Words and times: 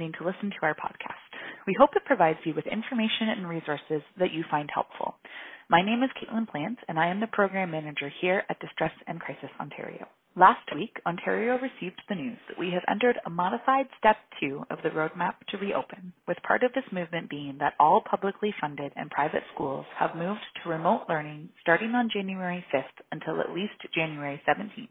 Choosing 0.00 0.12
to 0.18 0.26
listen 0.26 0.50
to 0.50 0.66
our 0.66 0.74
podcast. 0.74 1.30
We 1.66 1.76
hope 1.78 1.90
it 1.94 2.04
provides 2.04 2.38
you 2.44 2.54
with 2.54 2.66
information 2.66 3.28
and 3.36 3.48
resources 3.48 4.02
that 4.18 4.32
you 4.32 4.44
find 4.50 4.68
helpful. 4.72 5.14
My 5.68 5.82
name 5.82 6.02
is 6.02 6.10
Caitlin 6.16 6.48
Plant, 6.48 6.78
and 6.88 6.98
I 6.98 7.08
am 7.08 7.20
the 7.20 7.26
program 7.26 7.70
manager 7.70 8.10
here 8.20 8.42
at 8.48 8.58
Distress 8.60 8.92
and 9.06 9.20
Crisis 9.20 9.50
Ontario. 9.60 10.06
Last 10.36 10.66
week, 10.74 10.96
Ontario 11.06 11.58
received 11.58 12.00
the 12.08 12.14
news 12.14 12.38
that 12.48 12.58
we 12.58 12.70
have 12.72 12.82
entered 12.88 13.16
a 13.26 13.30
modified 13.30 13.86
Step 13.98 14.16
2 14.40 14.62
of 14.70 14.78
the 14.82 14.90
roadmap 14.90 15.34
to 15.50 15.58
reopen, 15.58 16.12
with 16.26 16.38
part 16.46 16.62
of 16.62 16.72
this 16.72 16.86
movement 16.92 17.28
being 17.28 17.56
that 17.58 17.74
all 17.78 18.02
publicly 18.08 18.54
funded 18.60 18.92
and 18.96 19.10
private 19.10 19.42
schools 19.54 19.84
have 19.98 20.16
moved 20.16 20.40
to 20.62 20.70
remote 20.70 21.02
learning 21.08 21.48
starting 21.60 21.90
on 21.90 22.08
January 22.12 22.64
5th 22.72 23.04
until 23.12 23.40
at 23.40 23.52
least 23.52 23.74
January 23.94 24.40
17th 24.48 24.88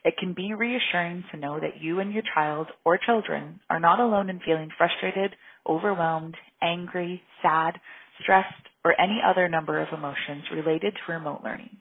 It 0.06 0.16
can 0.18 0.34
be 0.34 0.54
reassuring 0.54 1.24
to 1.32 1.38
know 1.38 1.60
that 1.60 1.82
you 1.82 2.00
and 2.00 2.14
your 2.14 2.24
child 2.34 2.68
or 2.86 2.98
children 2.98 3.60
are 3.70 3.80
not 3.80 4.00
alone 4.00 4.30
in 4.30 4.40
feeling 4.46 4.70
frustrated, 4.78 5.36
overwhelmed, 5.68 6.36
angry, 6.62 7.22
sad, 7.42 7.74
stressed, 8.22 8.70
or 8.86 9.00
any 9.00 9.22
other 9.26 9.48
number 9.48 9.82
of 9.82 9.88
emotions 9.98 10.44
related 10.54 10.94
to 10.94 11.12
remote 11.12 11.42
learning. 11.44 11.78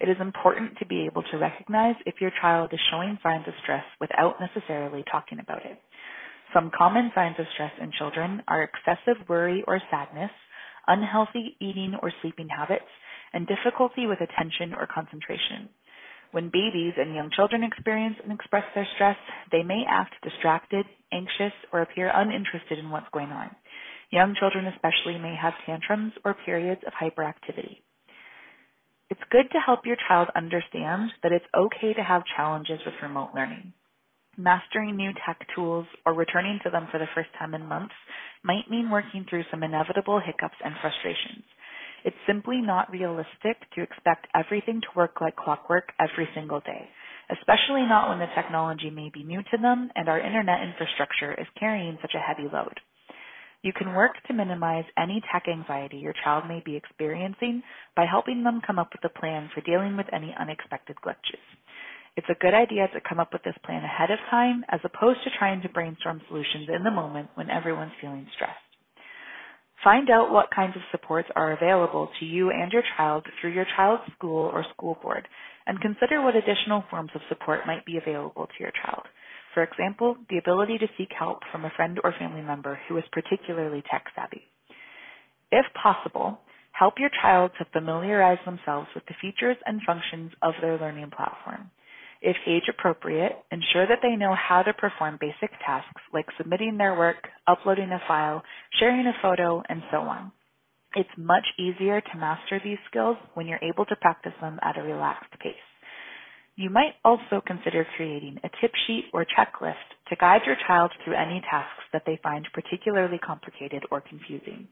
It 0.00 0.08
is 0.08 0.16
important 0.20 0.76
to 0.78 0.86
be 0.86 1.06
able 1.06 1.22
to 1.22 1.38
recognize 1.38 1.96
if 2.04 2.20
your 2.20 2.32
child 2.40 2.70
is 2.72 2.80
showing 2.90 3.18
signs 3.22 3.48
of 3.48 3.54
stress 3.62 3.84
without 4.00 4.36
necessarily 4.40 5.04
talking 5.10 5.38
about 5.38 5.64
it. 5.64 5.80
Some 6.52 6.70
common 6.76 7.10
signs 7.14 7.36
of 7.38 7.46
stress 7.54 7.72
in 7.80 7.92
children 7.98 8.42
are 8.48 8.62
excessive 8.62 9.28
worry 9.28 9.64
or 9.66 9.80
sadness, 9.90 10.30
unhealthy 10.86 11.56
eating 11.60 11.94
or 12.02 12.12
sleeping 12.22 12.48
habits, 12.48 12.88
and 13.32 13.46
difficulty 13.46 14.06
with 14.06 14.20
attention 14.20 14.74
or 14.74 14.86
concentration. 14.86 15.68
When 16.32 16.50
babies 16.52 16.94
and 16.96 17.14
young 17.14 17.30
children 17.34 17.62
experience 17.62 18.16
and 18.22 18.32
express 18.32 18.64
their 18.74 18.86
stress, 18.94 19.16
they 19.52 19.62
may 19.62 19.84
act 19.88 20.14
distracted, 20.22 20.84
anxious, 21.12 21.52
or 21.72 21.82
appear 21.82 22.10
uninterested 22.14 22.78
in 22.78 22.90
what's 22.90 23.08
going 23.12 23.30
on. 23.30 23.50
Young 24.10 24.34
children 24.38 24.66
especially 24.66 25.18
may 25.18 25.34
have 25.40 25.54
tantrums 25.64 26.12
or 26.24 26.36
periods 26.44 26.82
of 26.86 26.92
hyperactivity. 26.92 27.80
It's 29.16 29.30
good 29.30 29.50
to 29.52 29.60
help 29.64 29.86
your 29.86 29.96
child 30.08 30.28
understand 30.36 31.10
that 31.22 31.32
it's 31.32 31.48
okay 31.56 31.94
to 31.94 32.02
have 32.02 32.22
challenges 32.36 32.80
with 32.84 32.94
remote 33.02 33.30
learning. 33.34 33.72
Mastering 34.36 34.94
new 34.94 35.12
tech 35.24 35.40
tools 35.54 35.86
or 36.04 36.12
returning 36.12 36.60
to 36.64 36.70
them 36.70 36.86
for 36.92 36.98
the 36.98 37.08
first 37.14 37.30
time 37.38 37.54
in 37.54 37.64
months 37.64 37.94
might 38.44 38.70
mean 38.70 38.90
working 38.90 39.24
through 39.24 39.44
some 39.50 39.62
inevitable 39.62 40.20
hiccups 40.20 40.58
and 40.62 40.74
frustrations. 40.82 41.44
It's 42.04 42.16
simply 42.26 42.60
not 42.60 42.90
realistic 42.90 43.56
to 43.74 43.82
expect 43.82 44.26
everything 44.34 44.82
to 44.82 44.88
work 44.94 45.22
like 45.22 45.36
clockwork 45.36 45.92
every 45.98 46.28
single 46.34 46.60
day, 46.60 46.86
especially 47.30 47.88
not 47.88 48.10
when 48.10 48.18
the 48.18 48.28
technology 48.34 48.90
may 48.90 49.08
be 49.08 49.24
new 49.24 49.42
to 49.42 49.56
them 49.62 49.90
and 49.96 50.10
our 50.10 50.20
internet 50.20 50.60
infrastructure 50.60 51.32
is 51.40 51.46
carrying 51.58 51.96
such 52.02 52.12
a 52.14 52.20
heavy 52.20 52.48
load. 52.52 52.78
You 53.62 53.72
can 53.72 53.94
work 53.94 54.12
to 54.26 54.34
minimize 54.34 54.84
any 54.96 55.22
tech 55.32 55.44
anxiety 55.48 55.96
your 55.96 56.14
child 56.24 56.44
may 56.46 56.62
be 56.64 56.76
experiencing 56.76 57.62
by 57.96 58.06
helping 58.06 58.44
them 58.44 58.60
come 58.66 58.78
up 58.78 58.90
with 58.92 59.04
a 59.04 59.18
plan 59.18 59.50
for 59.54 59.60
dealing 59.62 59.96
with 59.96 60.06
any 60.12 60.34
unexpected 60.38 60.96
glitches. 61.04 61.42
It's 62.16 62.28
a 62.30 62.40
good 62.40 62.54
idea 62.54 62.88
to 62.88 63.00
come 63.06 63.20
up 63.20 63.32
with 63.32 63.42
this 63.42 63.58
plan 63.64 63.84
ahead 63.84 64.10
of 64.10 64.18
time 64.30 64.64
as 64.70 64.80
opposed 64.84 65.22
to 65.24 65.30
trying 65.38 65.60
to 65.62 65.68
brainstorm 65.68 66.22
solutions 66.28 66.68
in 66.74 66.82
the 66.82 66.90
moment 66.90 67.28
when 67.34 67.50
everyone's 67.50 67.92
feeling 68.00 68.26
stressed. 68.34 68.56
Find 69.84 70.08
out 70.10 70.32
what 70.32 70.50
kinds 70.54 70.74
of 70.74 70.82
supports 70.90 71.28
are 71.36 71.52
available 71.52 72.08
to 72.18 72.24
you 72.24 72.50
and 72.50 72.72
your 72.72 72.82
child 72.96 73.26
through 73.40 73.52
your 73.52 73.66
child's 73.76 74.02
school 74.16 74.50
or 74.52 74.64
school 74.72 74.96
board, 75.02 75.28
and 75.66 75.80
consider 75.80 76.22
what 76.22 76.34
additional 76.34 76.84
forms 76.88 77.10
of 77.14 77.20
support 77.28 77.66
might 77.66 77.84
be 77.84 77.98
available 77.98 78.46
to 78.46 78.60
your 78.60 78.72
child. 78.82 79.06
For 79.56 79.62
example, 79.62 80.18
the 80.28 80.36
ability 80.36 80.76
to 80.76 80.86
seek 80.98 81.08
help 81.18 81.38
from 81.50 81.64
a 81.64 81.72
friend 81.76 81.98
or 82.04 82.12
family 82.18 82.42
member 82.42 82.78
who 82.86 82.98
is 82.98 83.04
particularly 83.10 83.82
tech 83.90 84.04
savvy. 84.14 84.42
If 85.50 85.64
possible, 85.82 86.38
help 86.72 86.98
your 86.98 87.08
child 87.22 87.52
to 87.56 87.64
familiarize 87.72 88.44
themselves 88.44 88.88
with 88.94 89.06
the 89.06 89.14
features 89.22 89.56
and 89.64 89.80
functions 89.86 90.32
of 90.42 90.52
their 90.60 90.76
learning 90.76 91.10
platform. 91.16 91.70
If 92.20 92.36
age 92.46 92.68
appropriate, 92.68 93.32
ensure 93.50 93.86
that 93.86 94.00
they 94.02 94.14
know 94.14 94.34
how 94.34 94.62
to 94.62 94.74
perform 94.74 95.16
basic 95.18 95.50
tasks 95.64 96.02
like 96.12 96.26
submitting 96.36 96.76
their 96.76 96.94
work, 96.94 97.26
uploading 97.46 97.92
a 97.92 98.00
file, 98.06 98.42
sharing 98.78 99.06
a 99.06 99.16
photo, 99.22 99.62
and 99.70 99.82
so 99.90 100.00
on. 100.02 100.32
It's 100.96 101.08
much 101.16 101.46
easier 101.58 102.02
to 102.02 102.18
master 102.18 102.60
these 102.62 102.78
skills 102.90 103.16
when 103.32 103.46
you're 103.46 103.64
able 103.64 103.86
to 103.86 103.96
practice 103.96 104.34
them 104.42 104.58
at 104.60 104.76
a 104.76 104.82
relaxed 104.82 105.32
pace. 105.40 105.54
You 106.56 106.70
might 106.70 106.94
also 107.04 107.42
consider 107.46 107.86
creating 107.96 108.38
a 108.42 108.48
tip 108.62 108.72
sheet 108.86 109.04
or 109.12 109.26
checklist 109.26 109.74
to 110.08 110.16
guide 110.16 110.40
your 110.46 110.56
child 110.66 110.90
through 111.04 111.14
any 111.14 111.42
tasks 111.50 111.84
that 111.92 112.04
they 112.06 112.18
find 112.22 112.48
particularly 112.54 113.18
complicated 113.18 113.84
or 113.90 114.00
confusing. 114.00 114.66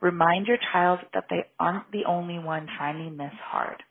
Remind 0.00 0.46
your 0.46 0.58
child 0.72 1.00
that 1.12 1.24
they 1.28 1.44
aren't 1.58 1.90
the 1.90 2.04
only 2.06 2.38
one 2.38 2.68
finding 2.78 3.16
this 3.16 3.32
hard. 3.50 3.82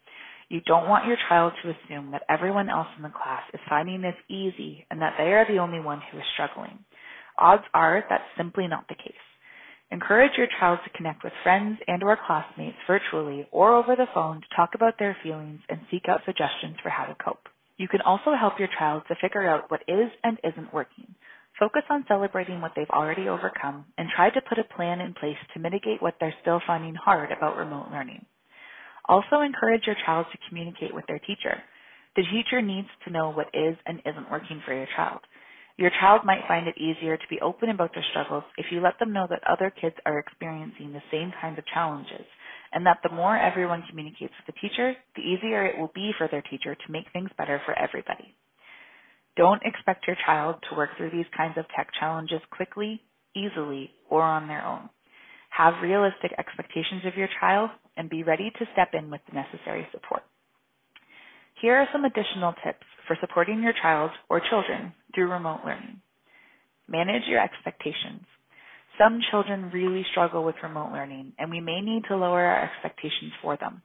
You 0.47 0.61
don't 0.61 0.87
want 0.87 1.05
your 1.05 1.17
child 1.27 1.51
to 1.63 1.71
assume 1.71 2.11
that 2.11 2.23
everyone 2.29 2.69
else 2.69 2.87
in 2.95 3.03
the 3.03 3.09
class 3.09 3.43
is 3.53 3.59
finding 3.67 4.01
this 4.01 4.15
easy 4.29 4.85
and 4.89 5.01
that 5.01 5.15
they 5.17 5.33
are 5.33 5.45
the 5.51 5.59
only 5.59 5.81
one 5.81 6.01
who 6.11 6.17
is 6.19 6.23
struggling. 6.33 6.79
Odds 7.37 7.63
are 7.73 8.05
that's 8.09 8.23
simply 8.37 8.67
not 8.67 8.87
the 8.87 8.95
case. 8.95 9.13
Encourage 9.91 10.31
your 10.37 10.47
child 10.59 10.79
to 10.83 10.97
connect 10.97 11.23
with 11.23 11.33
friends 11.43 11.77
and 11.87 12.03
or 12.03 12.17
classmates 12.25 12.77
virtually 12.87 13.47
or 13.51 13.75
over 13.75 13.95
the 13.95 14.07
phone 14.13 14.41
to 14.41 14.55
talk 14.55 14.71
about 14.73 14.97
their 14.97 15.15
feelings 15.21 15.59
and 15.69 15.79
seek 15.91 16.03
out 16.09 16.21
suggestions 16.25 16.75
for 16.81 16.89
how 16.89 17.05
to 17.05 17.15
cope. 17.23 17.47
You 17.77 17.87
can 17.87 18.01
also 18.01 18.33
help 18.39 18.57
your 18.57 18.69
child 18.79 19.03
to 19.07 19.15
figure 19.21 19.47
out 19.47 19.69
what 19.69 19.83
is 19.87 20.09
and 20.23 20.39
isn't 20.43 20.73
working. 20.73 21.13
Focus 21.59 21.83
on 21.89 22.03
celebrating 22.07 22.61
what 22.61 22.71
they've 22.75 22.89
already 22.89 23.29
overcome 23.29 23.85
and 23.97 24.09
try 24.15 24.29
to 24.29 24.41
put 24.41 24.59
a 24.59 24.75
plan 24.75 25.01
in 25.01 25.13
place 25.13 25.37
to 25.53 25.59
mitigate 25.59 26.01
what 26.01 26.15
they're 26.19 26.33
still 26.41 26.61
finding 26.65 26.95
hard 26.95 27.31
about 27.31 27.55
remote 27.55 27.87
learning. 27.91 28.25
Also 29.07 29.41
encourage 29.41 29.85
your 29.85 29.95
child 30.05 30.25
to 30.31 30.49
communicate 30.49 30.93
with 30.93 31.05
their 31.07 31.19
teacher. 31.19 31.61
The 32.15 32.23
teacher 32.23 32.61
needs 32.61 32.87
to 33.05 33.11
know 33.11 33.29
what 33.31 33.47
is 33.53 33.77
and 33.85 34.01
isn't 34.05 34.31
working 34.31 34.61
for 34.65 34.73
your 34.73 34.87
child. 34.95 35.19
Your 35.77 35.91
child 35.99 36.21
might 36.23 36.47
find 36.47 36.67
it 36.67 36.77
easier 36.77 37.17
to 37.17 37.27
be 37.29 37.41
open 37.41 37.69
about 37.69 37.93
their 37.93 38.05
struggles 38.11 38.45
if 38.57 38.67
you 38.71 38.79
let 38.79 38.97
them 38.97 39.11
know 39.11 39.27
that 39.29 39.43
other 39.47 39.69
kids 39.69 39.95
are 40.05 40.19
experiencing 40.19 40.93
the 40.93 41.03
same 41.11 41.33
kinds 41.41 41.57
of 41.57 41.65
challenges, 41.67 42.25
and 42.71 42.85
that 42.85 42.99
the 43.03 43.13
more 43.13 43.37
everyone 43.37 43.83
communicates 43.89 44.33
with 44.39 44.55
the 44.55 44.59
teacher, 44.61 44.95
the 45.15 45.21
easier 45.21 45.65
it 45.65 45.77
will 45.77 45.91
be 45.93 46.11
for 46.17 46.29
their 46.29 46.43
teacher 46.43 46.75
to 46.75 46.91
make 46.91 47.11
things 47.11 47.29
better 47.37 47.61
for 47.65 47.77
everybody. 47.77 48.33
Don't 49.35 49.61
expect 49.65 50.07
your 50.07 50.15
child 50.25 50.55
to 50.69 50.77
work 50.77 50.91
through 50.95 51.11
these 51.11 51.25
kinds 51.35 51.57
of 51.57 51.65
tech 51.75 51.89
challenges 51.99 52.39
quickly, 52.51 53.01
easily, 53.35 53.91
or 54.09 54.21
on 54.21 54.47
their 54.47 54.65
own. 54.65 54.89
Have 55.49 55.83
realistic 55.83 56.31
expectations 56.39 57.03
of 57.05 57.17
your 57.17 57.27
child 57.41 57.69
and 57.97 58.09
be 58.09 58.23
ready 58.23 58.49
to 58.49 58.65
step 58.71 58.89
in 58.93 59.11
with 59.11 59.21
the 59.27 59.35
necessary 59.35 59.85
support. 59.91 60.23
Here 61.61 61.75
are 61.75 61.87
some 61.91 62.05
additional 62.05 62.53
tips 62.63 62.85
for 63.07 63.17
supporting 63.19 63.61
your 63.61 63.73
child 63.81 64.11
or 64.29 64.41
children 64.49 64.93
through 65.15 65.31
remote 65.31 65.61
learning. 65.65 66.01
Manage 66.87 67.23
your 67.27 67.41
expectations. 67.41 68.21
Some 68.99 69.19
children 69.31 69.71
really 69.73 70.05
struggle 70.11 70.43
with 70.43 70.55
remote 70.61 70.91
learning, 70.93 71.33
and 71.39 71.49
we 71.49 71.59
may 71.59 71.81
need 71.81 72.03
to 72.07 72.15
lower 72.15 72.45
our 72.45 72.63
expectations 72.63 73.33
for 73.41 73.57
them. 73.57 73.81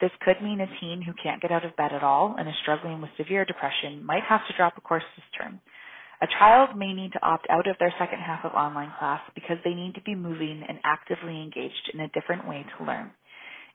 This 0.00 0.12
could 0.20 0.42
mean 0.42 0.60
a 0.60 0.68
teen 0.80 1.02
who 1.02 1.12
can't 1.22 1.40
get 1.40 1.50
out 1.50 1.64
of 1.64 1.76
bed 1.76 1.92
at 1.92 2.04
all 2.04 2.36
and 2.38 2.48
is 2.48 2.54
struggling 2.62 3.00
with 3.00 3.10
severe 3.16 3.44
depression 3.44 4.04
might 4.04 4.22
have 4.28 4.40
to 4.46 4.56
drop 4.56 4.74
a 4.76 4.80
course 4.82 5.04
this 5.16 5.24
term. 5.38 5.60
A 6.22 6.26
child 6.38 6.76
may 6.76 6.92
need 6.92 7.12
to 7.12 7.26
opt 7.26 7.46
out 7.50 7.66
of 7.66 7.76
their 7.78 7.92
second 7.98 8.20
half 8.20 8.44
of 8.44 8.52
online 8.52 8.92
class 8.98 9.20
because 9.34 9.56
they 9.64 9.74
need 9.74 9.94
to 9.94 10.02
be 10.02 10.14
moving 10.14 10.62
and 10.66 10.78
actively 10.84 11.42
engaged 11.42 11.90
in 11.92 12.00
a 12.00 12.08
different 12.08 12.48
way 12.48 12.64
to 12.76 12.84
learn. 12.84 13.10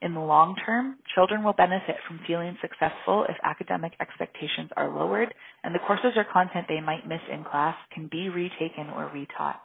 In 0.01 0.15
the 0.15 0.19
long 0.19 0.55
term, 0.65 0.97
children 1.13 1.43
will 1.43 1.53
benefit 1.53 1.95
from 2.07 2.19
feeling 2.25 2.57
successful 2.59 3.25
if 3.29 3.37
academic 3.43 3.93
expectations 4.01 4.71
are 4.75 4.89
lowered 4.89 5.31
and 5.63 5.75
the 5.75 5.79
courses 5.85 6.13
or 6.15 6.25
content 6.33 6.65
they 6.67 6.81
might 6.81 7.07
miss 7.07 7.21
in 7.31 7.43
class 7.43 7.75
can 7.93 8.07
be 8.11 8.29
retaken 8.29 8.89
or 8.95 9.11
retaught. 9.13 9.57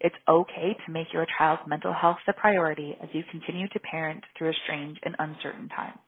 It's 0.00 0.16
okay 0.28 0.76
to 0.84 0.92
make 0.92 1.12
your 1.12 1.26
child's 1.38 1.62
mental 1.68 1.92
health 1.92 2.18
the 2.26 2.32
priority 2.32 2.96
as 3.00 3.08
you 3.12 3.22
continue 3.30 3.68
to 3.68 3.80
parent 3.80 4.24
through 4.36 4.50
a 4.50 4.60
strange 4.64 4.98
and 5.04 5.14
uncertain 5.18 5.68
time. 5.68 5.98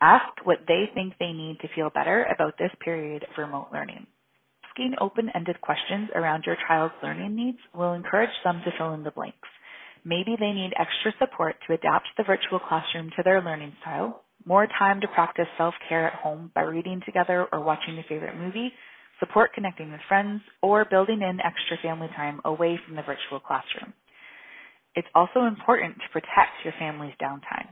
Ask 0.00 0.44
what 0.44 0.64
they 0.66 0.84
think 0.94 1.14
they 1.18 1.32
need 1.32 1.58
to 1.60 1.68
feel 1.74 1.90
better 1.90 2.26
about 2.34 2.58
this 2.58 2.72
period 2.80 3.24
of 3.24 3.38
remote 3.38 3.68
learning. 3.72 4.06
Asking 4.64 4.94
open-ended 5.00 5.60
questions 5.60 6.08
around 6.14 6.44
your 6.46 6.56
child's 6.66 6.94
learning 7.02 7.36
needs 7.36 7.58
will 7.74 7.92
encourage 7.92 8.34
them 8.42 8.60
to 8.64 8.72
fill 8.76 8.94
in 8.94 9.04
the 9.04 9.12
blanks. 9.12 9.48
Maybe 10.04 10.36
they 10.38 10.52
need 10.52 10.72
extra 10.78 11.12
support 11.18 11.56
to 11.66 11.74
adapt 11.74 12.08
the 12.16 12.24
virtual 12.24 12.58
classroom 12.58 13.10
to 13.16 13.22
their 13.22 13.40
learning 13.40 13.72
style, 13.80 14.24
more 14.44 14.66
time 14.78 15.00
to 15.00 15.08
practice 15.08 15.46
self-care 15.56 16.06
at 16.08 16.20
home 16.20 16.50
by 16.54 16.62
reading 16.62 17.00
together 17.06 17.46
or 17.50 17.60
watching 17.60 17.98
a 17.98 18.02
favorite 18.06 18.36
movie, 18.36 18.70
support 19.18 19.54
connecting 19.54 19.90
with 19.90 20.00
friends, 20.06 20.42
or 20.62 20.84
building 20.84 21.22
in 21.22 21.40
extra 21.40 21.78
family 21.82 22.08
time 22.14 22.40
away 22.44 22.78
from 22.84 22.96
the 22.96 23.02
virtual 23.02 23.40
classroom. 23.40 23.94
It's 24.94 25.08
also 25.14 25.46
important 25.46 25.94
to 25.96 26.12
protect 26.12 26.62
your 26.64 26.74
family's 26.78 27.14
downtime. 27.20 27.68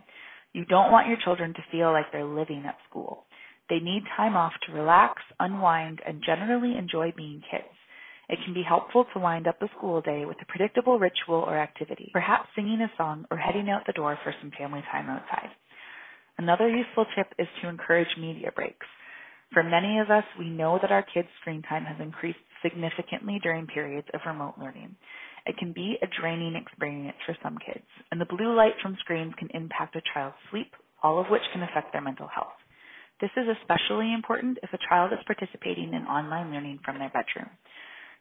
You 0.54 0.64
don't 0.64 0.90
want 0.90 1.08
your 1.08 1.18
children 1.22 1.52
to 1.54 1.64
feel 1.70 1.92
like 1.92 2.06
they're 2.12 2.24
living 2.24 2.64
at 2.66 2.78
school. 2.88 3.24
They 3.68 3.78
need 3.78 4.02
time 4.16 4.36
off 4.36 4.52
to 4.66 4.72
relax, 4.72 5.22
unwind, 5.38 6.00
and 6.06 6.22
generally 6.24 6.76
enjoy 6.76 7.12
being 7.16 7.42
kids. 7.50 7.68
It 8.32 8.38
can 8.46 8.54
be 8.54 8.64
helpful 8.66 9.04
to 9.12 9.20
wind 9.20 9.46
up 9.46 9.60
the 9.60 9.68
school 9.76 10.00
day 10.00 10.24
with 10.24 10.38
a 10.40 10.46
predictable 10.46 10.98
ritual 10.98 11.44
or 11.44 11.58
activity, 11.58 12.08
perhaps 12.14 12.48
singing 12.56 12.80
a 12.80 12.90
song 12.96 13.26
or 13.30 13.36
heading 13.36 13.68
out 13.68 13.82
the 13.86 13.92
door 13.92 14.18
for 14.24 14.34
some 14.40 14.50
family 14.56 14.82
time 14.90 15.10
outside. 15.10 15.50
Another 16.38 16.66
useful 16.66 17.04
tip 17.14 17.28
is 17.38 17.46
to 17.60 17.68
encourage 17.68 18.08
media 18.18 18.50
breaks. 18.56 18.86
For 19.52 19.62
many 19.62 19.98
of 19.98 20.10
us, 20.10 20.24
we 20.38 20.48
know 20.48 20.78
that 20.80 20.90
our 20.90 21.04
kids' 21.12 21.28
screen 21.42 21.60
time 21.60 21.84
has 21.84 22.00
increased 22.00 22.40
significantly 22.62 23.38
during 23.42 23.66
periods 23.66 24.08
of 24.14 24.22
remote 24.24 24.54
learning. 24.58 24.96
It 25.44 25.58
can 25.58 25.74
be 25.74 25.98
a 26.00 26.08
draining 26.18 26.56
experience 26.56 27.18
for 27.26 27.36
some 27.42 27.58
kids, 27.58 27.84
and 28.10 28.18
the 28.18 28.32
blue 28.32 28.56
light 28.56 28.80
from 28.80 28.96
screens 29.00 29.34
can 29.38 29.50
impact 29.52 29.94
a 29.94 30.00
child's 30.14 30.36
sleep, 30.50 30.72
all 31.02 31.20
of 31.20 31.26
which 31.28 31.42
can 31.52 31.64
affect 31.64 31.92
their 31.92 32.00
mental 32.00 32.28
health. 32.28 32.56
This 33.20 33.30
is 33.36 33.44
especially 33.60 34.14
important 34.14 34.56
if 34.62 34.72
a 34.72 34.80
child 34.88 35.12
is 35.12 35.18
participating 35.26 35.92
in 35.92 36.06
online 36.06 36.50
learning 36.50 36.78
from 36.82 36.98
their 36.98 37.12
bedroom. 37.12 37.50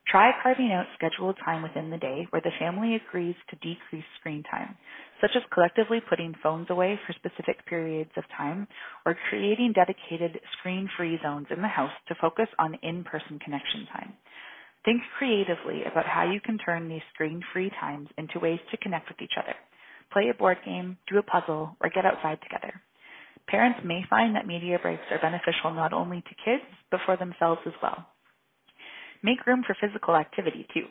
Try 0.07 0.31
carving 0.44 0.74
out 0.74 0.88
scheduled 0.98 1.38
time 1.45 1.63
within 1.63 1.89
the 1.89 1.98
day 1.98 2.27
where 2.31 2.42
the 2.42 2.51
family 2.59 2.95
agrees 2.95 3.36
to 3.50 3.56
decrease 3.57 4.03
screen 4.19 4.44
time, 4.44 4.75
such 5.21 5.31
as 5.36 5.44
collectively 5.53 6.01
putting 6.09 6.36
phones 6.44 6.69
away 6.69 7.00
for 7.07 7.13
specific 7.13 7.65
periods 7.65 8.12
of 8.18 8.24
time 8.36 8.68
or 9.06 9.15
creating 9.30 9.71
dedicated 9.74 10.39
screen-free 10.59 11.19
zones 11.24 11.48
in 11.50 11.62
the 11.62 11.68
house 11.68 11.92
to 12.07 12.15
focus 12.19 12.48
on 12.59 12.77
in-person 12.83 13.39
connection 13.39 13.88
time. 13.94 14.13
Think 14.83 15.01
creatively 15.18 15.83
about 15.89 16.07
how 16.07 16.30
you 16.30 16.42
can 16.42 16.57
turn 16.57 16.89
these 16.89 17.06
screen-free 17.13 17.71
times 17.80 18.09
into 18.18 18.39
ways 18.39 18.59
to 18.71 18.77
connect 18.77 19.07
with 19.07 19.21
each 19.21 19.38
other. 19.38 19.56
Play 20.12 20.30
a 20.30 20.33
board 20.33 20.57
game, 20.65 20.98
do 21.09 21.19
a 21.19 21.24
puzzle, 21.24 21.77
or 21.80 21.89
get 21.89 22.06
outside 22.06 22.39
together. 22.42 22.81
Parents 23.48 23.80
may 23.86 24.03
find 24.09 24.36
that 24.36 24.48
media 24.48 24.77
breaks 24.81 25.03
are 25.12 25.21
beneficial 25.21 25.74
not 25.74 25.94
only 25.94 26.21
to 26.21 26.44
kids, 26.44 26.63
but 26.89 27.00
for 27.06 27.15
themselves 27.15 27.62
as 27.65 27.74
well. 27.81 28.07
Make 29.23 29.45
room 29.47 29.63
for 29.65 29.75
physical 29.81 30.15
activity 30.15 30.68
too. 30.73 30.85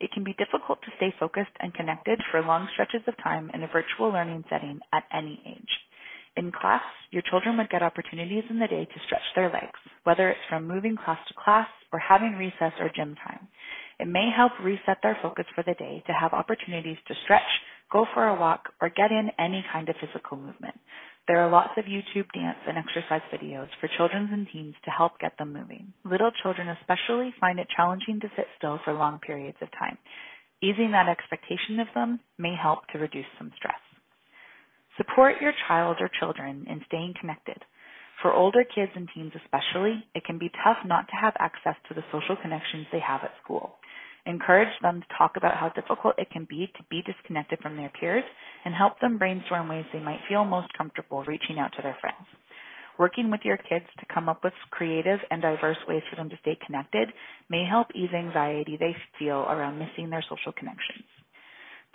It 0.00 0.12
can 0.12 0.24
be 0.24 0.34
difficult 0.34 0.80
to 0.82 0.92
stay 0.96 1.14
focused 1.18 1.52
and 1.60 1.74
connected 1.74 2.20
for 2.30 2.42
long 2.42 2.68
stretches 2.72 3.02
of 3.06 3.16
time 3.22 3.50
in 3.54 3.62
a 3.62 3.68
virtual 3.68 4.10
learning 4.12 4.44
setting 4.50 4.80
at 4.92 5.04
any 5.12 5.40
age. 5.46 5.70
In 6.36 6.52
class, 6.52 6.82
your 7.10 7.22
children 7.30 7.56
would 7.56 7.70
get 7.70 7.82
opportunities 7.82 8.44
in 8.50 8.58
the 8.58 8.68
day 8.68 8.84
to 8.84 9.00
stretch 9.06 9.24
their 9.34 9.50
legs, 9.50 9.78
whether 10.04 10.30
it's 10.30 10.40
from 10.50 10.68
moving 10.68 10.96
class 10.96 11.18
to 11.28 11.34
class 11.34 11.68
or 11.92 11.98
having 11.98 12.36
recess 12.36 12.72
or 12.80 12.90
gym 12.94 13.14
time. 13.26 13.48
It 14.00 14.08
may 14.08 14.30
help 14.36 14.52
reset 14.62 14.98
their 15.02 15.18
focus 15.22 15.46
for 15.54 15.64
the 15.64 15.74
day 15.74 16.02
to 16.06 16.12
have 16.12 16.34
opportunities 16.34 16.98
to 17.08 17.14
stretch, 17.24 17.42
go 17.92 18.06
for 18.14 18.28
a 18.28 18.38
walk, 18.38 18.68
or 18.82 18.90
get 18.90 19.12
in 19.12 19.30
any 19.38 19.64
kind 19.72 19.88
of 19.88 19.96
physical 20.00 20.36
movement. 20.36 20.78
There 21.28 21.40
are 21.42 21.50
lots 21.50 21.72
of 21.76 21.86
YouTube 21.86 22.30
dance 22.32 22.58
and 22.68 22.78
exercise 22.78 23.22
videos 23.34 23.66
for 23.80 23.90
children 23.96 24.28
and 24.32 24.46
teens 24.52 24.76
to 24.84 24.90
help 24.92 25.18
get 25.18 25.36
them 25.38 25.52
moving. 25.52 25.92
Little 26.04 26.30
children 26.42 26.68
especially 26.68 27.34
find 27.40 27.58
it 27.58 27.66
challenging 27.76 28.20
to 28.20 28.30
sit 28.36 28.46
still 28.56 28.78
for 28.84 28.92
long 28.92 29.18
periods 29.18 29.58
of 29.60 29.68
time. 29.72 29.98
Easing 30.62 30.92
that 30.92 31.08
expectation 31.08 31.80
of 31.80 31.88
them 31.94 32.20
may 32.38 32.54
help 32.54 32.86
to 32.92 32.98
reduce 32.98 33.26
some 33.38 33.50
stress. 33.56 33.74
Support 34.96 35.40
your 35.40 35.52
child 35.66 35.96
or 36.00 36.08
children 36.20 36.64
in 36.70 36.80
staying 36.86 37.14
connected. 37.20 37.58
For 38.22 38.32
older 38.32 38.62
kids 38.62 38.92
and 38.94 39.08
teens 39.12 39.32
especially, 39.34 40.06
it 40.14 40.24
can 40.24 40.38
be 40.38 40.50
tough 40.64 40.78
not 40.86 41.08
to 41.08 41.16
have 41.20 41.34
access 41.40 41.74
to 41.88 41.94
the 41.94 42.04
social 42.12 42.36
connections 42.40 42.86
they 42.92 43.00
have 43.00 43.20
at 43.24 43.34
school. 43.42 43.76
Encourage 44.26 44.74
them 44.82 45.00
to 45.00 45.16
talk 45.16 45.36
about 45.36 45.56
how 45.56 45.68
difficult 45.70 46.18
it 46.18 46.30
can 46.30 46.46
be 46.50 46.66
to 46.76 46.82
be 46.90 47.02
disconnected 47.02 47.60
from 47.60 47.76
their 47.76 47.92
peers 48.00 48.24
and 48.64 48.74
help 48.74 48.98
them 49.00 49.18
brainstorm 49.18 49.68
ways 49.68 49.84
they 49.92 50.00
might 50.00 50.20
feel 50.28 50.44
most 50.44 50.66
comfortable 50.76 51.22
reaching 51.24 51.58
out 51.60 51.70
to 51.76 51.82
their 51.82 51.96
friends. 52.00 52.26
Working 52.98 53.30
with 53.30 53.42
your 53.44 53.58
kids 53.58 53.84
to 54.00 54.06
come 54.12 54.28
up 54.28 54.42
with 54.42 54.54
creative 54.70 55.20
and 55.30 55.42
diverse 55.42 55.76
ways 55.86 56.02
for 56.10 56.16
them 56.16 56.30
to 56.30 56.38
stay 56.40 56.58
connected 56.66 57.08
may 57.48 57.64
help 57.64 57.88
ease 57.94 58.10
anxiety 58.12 58.76
they 58.80 58.96
feel 59.18 59.46
around 59.46 59.78
missing 59.78 60.10
their 60.10 60.24
social 60.28 60.52
connections. 60.52 61.04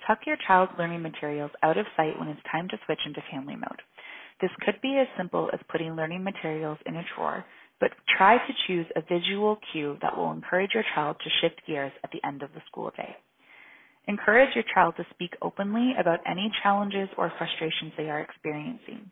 Tuck 0.08 0.20
your 0.26 0.38
child's 0.48 0.72
learning 0.78 1.02
materials 1.02 1.52
out 1.64 1.78
of 1.78 1.86
sight 1.98 2.18
when 2.18 2.30
it's 2.30 2.42
time 2.52 2.68
to 2.70 2.78
switch 2.86 3.02
into 3.06 3.22
family 3.32 3.56
mode. 3.56 3.82
This 4.40 4.52
could 4.62 4.80
be 4.82 4.98
as 4.98 5.08
simple 5.18 5.50
as 5.54 5.60
putting 5.70 5.96
learning 5.96 6.24
materials 6.24 6.78
in 6.86 6.96
a 6.96 7.04
drawer 7.16 7.44
but 7.82 7.92
try 8.18 8.38
to 8.38 8.54
choose 8.68 8.86
a 8.96 9.02
visual 9.02 9.58
cue 9.74 9.98
that 10.02 10.16
will 10.16 10.32
encourage 10.32 10.72
your 10.74 10.86
child 10.96 11.18
to 11.22 11.30
shift 11.42 11.60
gears 11.68 11.92
at 12.04 12.12
the 12.12 12.26
end 12.26 12.44
of 12.44 12.54
the 12.54 12.62
school 12.68 12.92
day. 12.96 13.16
Encourage 14.08 14.56
your 14.56 14.64
child 14.74 14.94
to 14.98 15.06
speak 15.14 15.34
openly 15.42 15.94
about 16.00 16.20
any 16.30 16.52
challenges 16.64 17.10
or 17.18 17.34
frustrations 17.38 17.92
they 17.98 18.10
are 18.10 18.22
experiencing. 18.22 19.10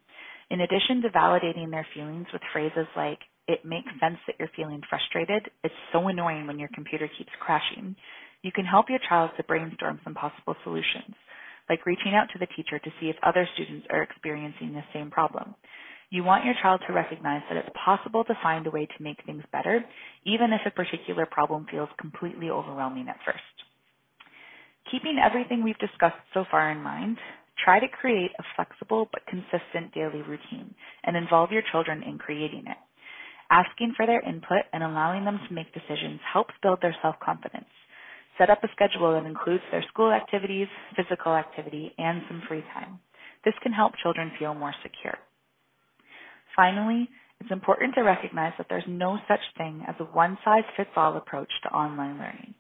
In 0.52 0.62
addition 0.62 1.02
to 1.02 1.10
validating 1.10 1.70
their 1.70 1.86
feelings 1.94 2.28
with 2.32 2.42
phrases 2.54 2.88
like, 2.96 3.20
it 3.48 3.66
makes 3.66 3.90
sense 4.00 4.18
that 4.28 4.36
you're 4.38 4.50
feeling 4.56 4.82
frustrated, 4.90 5.50
it's 5.64 5.74
so 5.92 6.08
annoying 6.08 6.46
when 6.46 6.60
your 6.60 6.70
computer 6.74 7.10
keeps 7.18 7.32
crashing, 7.40 7.96
you 8.44 8.52
can 8.52 8.66
help 8.66 8.90
your 8.90 9.00
child 9.10 9.32
to 9.38 9.44
brainstorm 9.44 10.00
some 10.04 10.14
possible 10.14 10.56
solutions, 10.64 11.16
like 11.70 11.86
reaching 11.86 12.14
out 12.14 12.28
to 12.34 12.40
the 12.40 12.48
teacher 12.56 12.80
to 12.80 12.92
see 13.00 13.10
if 13.10 13.16
other 13.24 13.48
students 13.56 13.88
are 13.90 14.04
experiencing 14.04 14.74
the 14.74 14.84
same 14.94 15.10
problem. 15.10 15.56
You 16.12 16.24
want 16.24 16.46
your 16.46 16.56
child 16.62 16.82
to 16.88 16.94
recognize 16.94 17.44
that 17.50 17.58
it's 17.58 17.76
possible 17.86 18.24
to 18.24 18.34
find 18.42 18.66
a 18.66 18.72
way 18.72 18.88
to 18.88 19.04
make 19.04 19.24
things 19.26 19.44
better, 19.52 19.86
even 20.26 20.54
if 20.54 20.62
a 20.66 20.72
particular 20.72 21.28
problem 21.28 21.68
feels 21.70 21.90
completely 22.00 22.50
overwhelming 22.50 23.08
at 23.08 23.20
first. 23.24 23.56
Keeping 24.92 25.20
everything 25.24 25.64
we've 25.64 25.78
discussed 25.78 26.18
so 26.34 26.46
far 26.50 26.72
in 26.72 26.82
mind, 26.82 27.18
try 27.64 27.80
to 27.80 27.88
create 27.88 28.32
a 28.40 28.44
flexible 28.56 29.08
but 29.14 29.26
consistent 29.28 29.94
daily 29.94 30.24
routine 30.24 30.74
and 31.04 31.16
involve 31.16 31.52
your 31.52 31.62
children 31.72 32.02
in 32.02 32.18
creating 32.18 32.66
it. 32.66 32.78
Asking 33.52 33.94
for 33.96 34.08
their 34.08 34.22
input 34.28 34.66
and 34.74 34.84
allowing 34.84 35.26
them 35.26 35.40
to 35.48 35.54
make 35.54 35.74
decisions 35.74 36.20
helps 36.34 36.54
build 36.64 36.80
their 36.82 36.96
self 37.04 37.16
confidence. 37.20 37.70
Set 38.38 38.50
up 38.50 38.64
a 38.64 38.70
schedule 38.74 39.14
that 39.14 39.28
includes 39.28 39.64
their 39.72 39.84
school 39.90 40.12
activities, 40.12 40.68
physical 40.96 41.34
activity, 41.36 41.94
and 42.00 42.22
some 42.28 42.42
free 42.48 42.64
time. 42.74 43.00
This 43.46 43.54
can 43.62 43.74
help 43.74 43.94
children 44.02 44.32
feel 44.40 44.56
more 44.56 44.74
secure. 44.82 45.18
Finally, 46.60 47.08
it's 47.40 47.52
important 47.52 47.96
to 47.96 48.02
recognize 48.02 48.52
that 48.58 48.68
there's 48.68 48.84
no 48.86 49.18
such 49.30 49.40
thing 49.58 49.82
as 49.88 49.96
a 50.02 50.04
one 50.04 50.38
size 50.44 50.66
fits 50.76 50.90
all 50.98 51.16
approach 51.16 51.48
to 51.64 51.70
online 51.70 52.18
learning. 52.18 52.54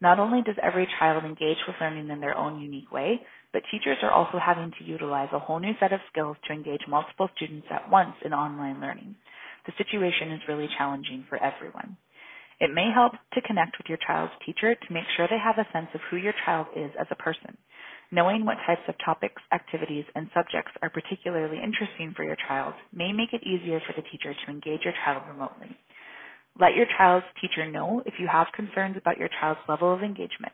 Not 0.00 0.18
only 0.18 0.42
does 0.42 0.56
every 0.60 0.88
child 0.98 1.22
engage 1.22 1.58
with 1.64 1.76
learning 1.80 2.08
in 2.10 2.20
their 2.20 2.36
own 2.36 2.60
unique 2.60 2.90
way, 2.90 3.20
but 3.52 3.62
teachers 3.70 3.98
are 4.02 4.10
also 4.10 4.40
having 4.44 4.72
to 4.76 4.84
utilize 4.84 5.28
a 5.32 5.38
whole 5.38 5.60
new 5.60 5.74
set 5.78 5.92
of 5.92 6.00
skills 6.10 6.36
to 6.48 6.52
engage 6.52 6.80
multiple 6.88 7.30
students 7.36 7.68
at 7.70 7.88
once 7.88 8.14
in 8.24 8.32
online 8.32 8.80
learning. 8.80 9.14
The 9.66 9.72
situation 9.78 10.32
is 10.32 10.40
really 10.48 10.68
challenging 10.76 11.24
for 11.28 11.38
everyone. 11.40 11.96
It 12.60 12.72
may 12.72 12.90
help 12.94 13.12
to 13.34 13.42
connect 13.42 13.76
with 13.78 13.88
your 13.88 13.98
child's 14.06 14.32
teacher 14.44 14.74
to 14.74 14.92
make 14.92 15.04
sure 15.16 15.28
they 15.28 15.38
have 15.38 15.58
a 15.58 15.70
sense 15.72 15.88
of 15.94 16.00
who 16.10 16.16
your 16.16 16.34
child 16.44 16.68
is 16.74 16.90
as 16.98 17.06
a 17.10 17.16
person. 17.16 17.56
Knowing 18.12 18.44
what 18.44 18.58
types 18.66 18.86
of 18.88 18.94
topics, 19.04 19.42
activities, 19.52 20.04
and 20.14 20.30
subjects 20.32 20.72
are 20.80 20.90
particularly 20.90 21.58
interesting 21.62 22.14
for 22.16 22.24
your 22.24 22.36
child 22.48 22.72
may 22.92 23.12
make 23.12 23.32
it 23.32 23.42
easier 23.46 23.80
for 23.80 23.92
the 23.94 24.08
teacher 24.08 24.32
to 24.32 24.50
engage 24.50 24.84
your 24.84 24.94
child 25.04 25.22
remotely. 25.28 25.76
Let 26.58 26.74
your 26.74 26.86
child's 26.96 27.26
teacher 27.40 27.70
know 27.70 28.02
if 28.06 28.14
you 28.18 28.28
have 28.28 28.46
concerns 28.54 28.96
about 28.96 29.18
your 29.18 29.28
child's 29.40 29.60
level 29.68 29.92
of 29.92 30.02
engagement. 30.02 30.52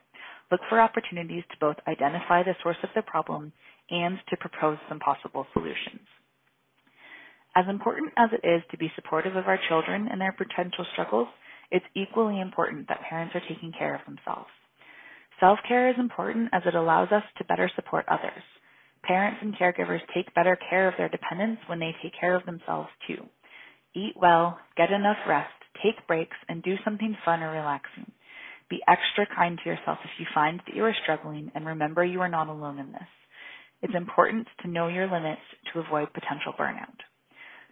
Look 0.51 0.61
for 0.67 0.81
opportunities 0.81 1.43
to 1.51 1.57
both 1.61 1.77
identify 1.87 2.43
the 2.43 2.55
source 2.61 2.77
of 2.83 2.89
the 2.95 3.03
problem 3.03 3.53
and 3.89 4.17
to 4.29 4.37
propose 4.37 4.77
some 4.89 4.99
possible 4.99 5.47
solutions. 5.53 6.03
As 7.55 7.65
important 7.69 8.11
as 8.17 8.29
it 8.33 8.45
is 8.47 8.63
to 8.71 8.77
be 8.77 8.91
supportive 8.95 9.35
of 9.35 9.47
our 9.47 9.59
children 9.69 10.09
and 10.11 10.19
their 10.19 10.33
potential 10.33 10.85
struggles, 10.93 11.27
it's 11.73 11.85
equally 11.95 12.39
important 12.39 12.87
that 12.87 13.01
parents 13.09 13.35
are 13.35 13.41
taking 13.49 13.73
care 13.77 13.95
of 13.95 14.01
themselves. 14.05 14.49
Self 15.39 15.57
care 15.67 15.89
is 15.89 15.95
important 15.97 16.49
as 16.53 16.61
it 16.67 16.75
allows 16.75 17.11
us 17.11 17.23
to 17.37 17.43
better 17.45 17.69
support 17.75 18.05
others. 18.07 18.43
Parents 19.01 19.39
and 19.41 19.55
caregivers 19.57 19.99
take 20.13 20.33
better 20.35 20.57
care 20.69 20.87
of 20.87 20.93
their 20.97 21.09
dependents 21.09 21.63
when 21.67 21.79
they 21.79 21.95
take 22.01 22.13
care 22.17 22.35
of 22.35 22.45
themselves 22.45 22.89
too. 23.07 23.25
Eat 23.95 24.13
well, 24.15 24.59
get 24.77 24.91
enough 24.91 25.17
rest, 25.27 25.51
take 25.83 26.07
breaks, 26.07 26.37
and 26.47 26.61
do 26.61 26.75
something 26.85 27.17
fun 27.25 27.41
or 27.41 27.51
relaxing. 27.51 28.09
Be 28.69 28.79
extra 28.87 29.25
kind 29.35 29.59
to 29.63 29.69
yourself 29.69 29.97
if 30.03 30.11
you 30.19 30.25
find 30.33 30.61
that 30.65 30.75
you 30.75 30.85
are 30.85 30.95
struggling 31.03 31.51
and 31.55 31.65
remember 31.65 32.05
you 32.05 32.21
are 32.21 32.29
not 32.29 32.47
alone 32.47 32.77
in 32.79 32.91
this. 32.91 33.09
It's 33.81 33.95
important 33.95 34.47
to 34.61 34.69
know 34.69 34.87
your 34.87 35.11
limits 35.11 35.41
to 35.73 35.79
avoid 35.79 36.13
potential 36.13 36.53
burnout. 36.57 37.01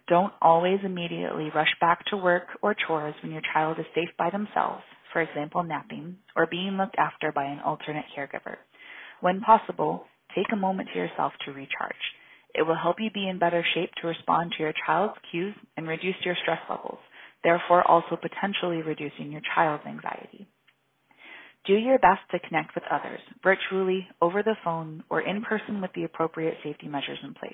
Don't 0.08 0.32
always 0.42 0.80
immediately 0.84 1.50
rush 1.54 1.72
back 1.80 2.04
to 2.06 2.16
work 2.16 2.44
or 2.62 2.74
chores 2.86 3.14
when 3.22 3.32
your 3.32 3.42
child 3.54 3.78
is 3.78 3.86
safe 3.94 4.10
by 4.18 4.30
themselves, 4.30 4.82
for 5.12 5.22
example, 5.22 5.62
napping, 5.62 6.16
or 6.36 6.46
being 6.46 6.76
looked 6.76 6.96
after 6.98 7.32
by 7.32 7.44
an 7.44 7.60
alternate 7.60 8.04
caregiver. 8.16 8.56
When 9.20 9.40
possible, 9.40 10.04
take 10.34 10.52
a 10.52 10.56
moment 10.56 10.88
to 10.92 10.98
yourself 10.98 11.32
to 11.44 11.52
recharge. 11.52 11.94
It 12.54 12.62
will 12.62 12.76
help 12.76 12.96
you 12.98 13.10
be 13.10 13.28
in 13.28 13.38
better 13.38 13.64
shape 13.74 13.90
to 14.00 14.08
respond 14.08 14.52
to 14.52 14.62
your 14.62 14.74
child's 14.86 15.14
cues 15.30 15.54
and 15.76 15.86
reduce 15.88 16.16
your 16.24 16.36
stress 16.42 16.60
levels 16.68 16.98
therefore 17.42 17.88
also 17.88 18.16
potentially 18.16 18.82
reducing 18.82 19.30
your 19.30 19.42
child's 19.54 19.84
anxiety. 19.86 20.46
Do 21.66 21.74
your 21.74 21.98
best 21.98 22.20
to 22.32 22.40
connect 22.40 22.74
with 22.74 22.84
others, 22.90 23.20
virtually, 23.42 24.08
over 24.20 24.42
the 24.42 24.56
phone, 24.64 25.04
or 25.08 25.20
in 25.20 25.42
person 25.42 25.80
with 25.80 25.92
the 25.94 26.04
appropriate 26.04 26.54
safety 26.64 26.88
measures 26.88 27.18
in 27.22 27.34
place. 27.34 27.52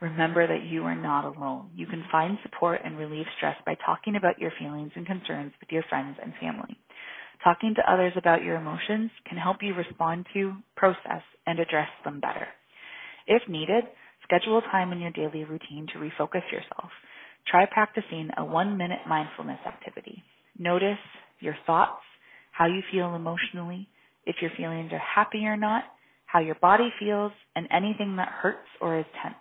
Remember 0.00 0.46
that 0.46 0.64
you 0.64 0.84
are 0.84 0.94
not 0.94 1.24
alone. 1.24 1.70
You 1.74 1.86
can 1.86 2.04
find 2.10 2.38
support 2.42 2.80
and 2.84 2.96
relieve 2.96 3.26
stress 3.36 3.56
by 3.66 3.74
talking 3.84 4.16
about 4.16 4.38
your 4.38 4.52
feelings 4.58 4.92
and 4.94 5.06
concerns 5.06 5.52
with 5.60 5.70
your 5.72 5.82
friends 5.88 6.16
and 6.22 6.32
family. 6.40 6.76
Talking 7.42 7.74
to 7.74 7.92
others 7.92 8.12
about 8.16 8.42
your 8.42 8.56
emotions 8.56 9.10
can 9.28 9.38
help 9.38 9.58
you 9.60 9.74
respond 9.74 10.26
to, 10.34 10.54
process, 10.76 11.22
and 11.46 11.58
address 11.58 11.88
them 12.04 12.20
better. 12.20 12.46
If 13.26 13.42
needed, 13.48 13.84
schedule 14.22 14.60
time 14.70 14.92
in 14.92 15.00
your 15.00 15.10
daily 15.10 15.44
routine 15.44 15.86
to 15.92 15.98
refocus 15.98 16.42
yourself. 16.52 16.90
Try 17.50 17.66
practicing 17.70 18.30
a 18.36 18.44
one 18.44 18.76
minute 18.76 19.00
mindfulness 19.08 19.60
activity. 19.66 20.22
Notice 20.58 20.98
your 21.40 21.56
thoughts, 21.66 22.02
how 22.52 22.66
you 22.66 22.82
feel 22.92 23.14
emotionally, 23.14 23.88
if 24.26 24.36
your 24.42 24.50
feelings 24.56 24.92
are 24.92 24.98
happy 24.98 25.44
or 25.46 25.56
not, 25.56 25.84
how 26.26 26.40
your 26.40 26.56
body 26.56 26.90
feels, 27.00 27.32
and 27.56 27.66
anything 27.72 28.16
that 28.16 28.28
hurts 28.28 28.68
or 28.80 28.98
is 28.98 29.06
tense. 29.22 29.36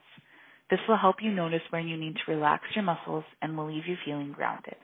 This 0.70 0.80
will 0.88 0.98
help 0.98 1.18
you 1.22 1.32
notice 1.32 1.62
when 1.70 1.88
you 1.88 1.98
need 1.98 2.16
to 2.16 2.32
relax 2.32 2.64
your 2.76 2.84
muscles 2.84 3.24
and 3.42 3.58
will 3.58 3.74
leave 3.74 3.88
you 3.88 3.96
feeling 4.06 4.34
grounded. 4.34 4.76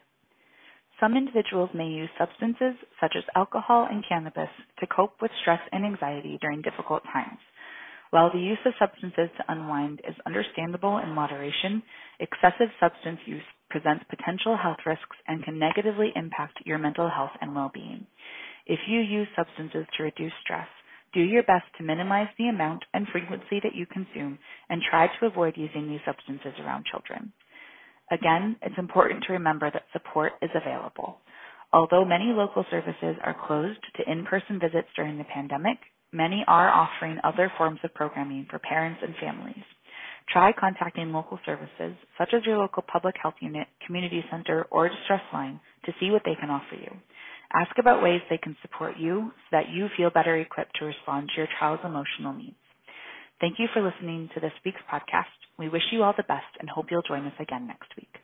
Some 0.99 1.17
individuals 1.17 1.69
may 1.73 1.87
use 1.87 2.09
substances 2.17 2.75
such 3.01 3.15
as 3.17 3.23
alcohol 3.35 3.87
and 3.89 4.05
cannabis 4.07 4.49
to 4.79 4.87
cope 4.87 5.21
with 5.21 5.31
stress 5.41 5.59
and 5.71 5.83
anxiety 5.85 6.37
during 6.39 6.61
difficult 6.61 7.03
times. 7.11 7.39
While 8.11 8.31
the 8.31 8.39
use 8.39 8.59
of 8.65 8.73
substances 8.77 9.29
to 9.35 9.51
unwind 9.51 10.01
is 10.07 10.15
understandable 10.25 10.99
in 10.99 11.09
moderation, 11.09 11.81
excessive 12.19 12.69
substance 12.79 13.19
use 13.25 13.43
presents 13.69 14.05
potential 14.07 14.55
health 14.55 14.85
risks 14.85 15.17
and 15.27 15.43
can 15.43 15.57
negatively 15.57 16.13
impact 16.15 16.59
your 16.63 16.77
mental 16.77 17.09
health 17.09 17.31
and 17.41 17.55
well-being. 17.55 18.05
If 18.67 18.79
you 18.87 18.99
use 18.99 19.27
substances 19.35 19.87
to 19.97 20.03
reduce 20.03 20.31
stress, 20.43 20.67
do 21.13 21.21
your 21.21 21.43
best 21.43 21.65
to 21.77 21.83
minimize 21.83 22.27
the 22.37 22.47
amount 22.47 22.83
and 22.93 23.07
frequency 23.11 23.59
that 23.63 23.75
you 23.75 23.85
consume 23.85 24.37
and 24.69 24.81
try 24.89 25.07
to 25.07 25.25
avoid 25.25 25.55
using 25.57 25.87
these 25.87 26.01
substances 26.05 26.53
around 26.59 26.85
children. 26.85 27.31
Again, 28.11 28.57
it's 28.61 28.77
important 28.77 29.23
to 29.23 29.33
remember 29.33 29.71
that 29.71 29.83
support 29.93 30.33
is 30.41 30.49
available. 30.53 31.17
Although 31.71 32.05
many 32.05 32.25
local 32.25 32.65
services 32.69 33.15
are 33.23 33.35
closed 33.47 33.79
to 33.95 34.11
in-person 34.11 34.59
visits 34.59 34.89
during 34.95 35.17
the 35.17 35.23
pandemic, 35.23 35.77
many 36.11 36.43
are 36.47 36.69
offering 36.69 37.17
other 37.23 37.51
forms 37.57 37.79
of 37.83 37.93
programming 37.93 38.45
for 38.49 38.59
parents 38.59 38.99
and 39.01 39.15
families. 39.19 39.63
Try 40.29 40.51
contacting 40.53 41.11
local 41.11 41.39
services, 41.45 41.95
such 42.17 42.29
as 42.33 42.45
your 42.45 42.57
local 42.57 42.83
public 42.83 43.15
health 43.21 43.35
unit, 43.41 43.67
community 43.85 44.23
center, 44.31 44.65
or 44.71 44.89
distress 44.89 45.21
line, 45.33 45.59
to 45.85 45.91
see 45.99 46.11
what 46.11 46.21
they 46.25 46.35
can 46.39 46.49
offer 46.49 46.75
you. 46.75 46.91
Ask 47.53 47.77
about 47.77 48.01
ways 48.01 48.21
they 48.29 48.39
can 48.39 48.55
support 48.61 48.97
you 48.97 49.31
so 49.35 49.57
that 49.57 49.69
you 49.69 49.87
feel 49.95 50.09
better 50.09 50.35
equipped 50.37 50.75
to 50.79 50.85
respond 50.85 51.29
to 51.29 51.37
your 51.37 51.47
child's 51.59 51.83
emotional 51.85 52.33
needs. 52.33 52.55
Thank 53.39 53.59
you 53.59 53.67
for 53.73 53.81
listening 53.81 54.29
to 54.33 54.39
this 54.39 54.53
week's 54.65 54.81
podcast. 54.91 55.25
We 55.59 55.69
wish 55.69 55.83
you 55.91 56.01
all 56.03 56.13
the 56.15 56.23
best 56.23 56.49
and 56.59 56.69
hope 56.69 56.87
you'll 56.89 57.03
join 57.03 57.25
us 57.27 57.33
again 57.39 57.67
next 57.67 57.89
week. 57.95 58.22